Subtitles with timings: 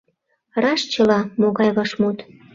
[0.63, 2.17] Раш чыла— могай вашмут